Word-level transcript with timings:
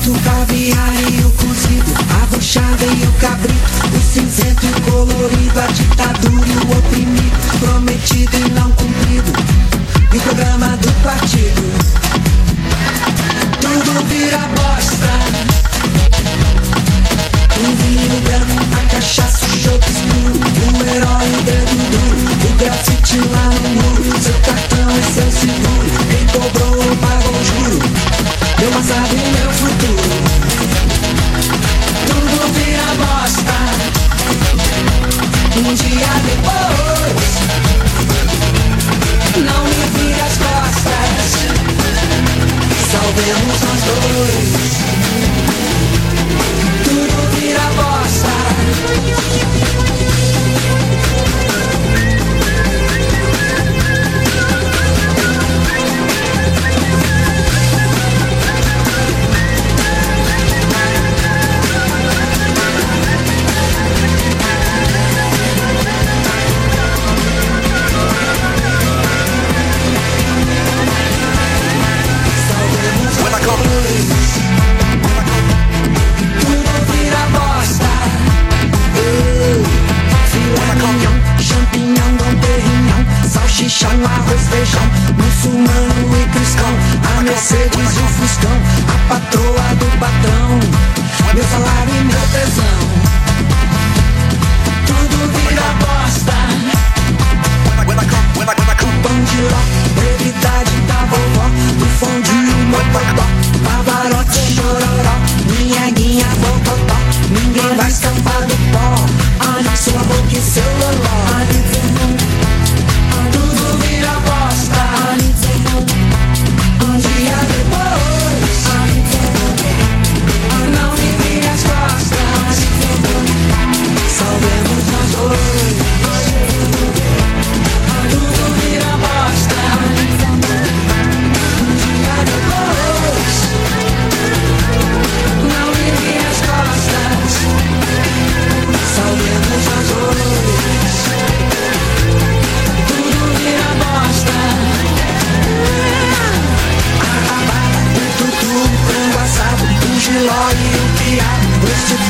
preto, 0.00 0.12
o 0.12 0.20
caviar 0.20 0.94
e 1.12 1.24
o 1.24 1.30
cozido, 1.30 1.92
a 2.22 2.26
buchada 2.26 2.84
e 2.84 3.06
o 3.06 3.12
cabrito, 3.20 3.60
o 3.94 4.12
cinzento 4.12 4.66
e 4.66 4.70
o 4.70 4.90
colorido, 4.90 5.60
a 5.60 5.66
ditadura 5.66 6.48
e 6.48 6.56
o 6.56 6.78
oprimido, 6.78 7.58
prometido 7.60 8.36
e 8.36 8.50
não 8.50 8.70
cumprido. 8.72 9.69
respondi 102.00 102.39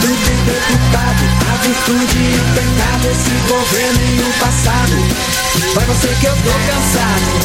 tudo 0.00 0.30
deputado 0.44 1.24
A 1.50 1.56
virtude 1.56 2.18
e 2.18 2.36
o 2.36 2.44
pecado, 2.54 3.10
esse 3.10 3.30
governo 3.48 4.00
e 4.02 4.20
o 4.20 4.32
passado 4.38 4.94
Vai 5.74 5.84
você 5.86 6.08
que 6.20 6.26
eu 6.26 6.34
tô 6.36 6.50
cansado 6.50 7.39